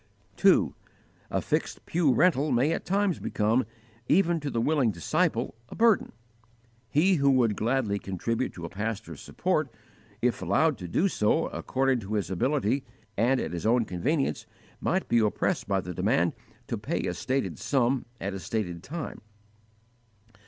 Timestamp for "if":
10.19-10.41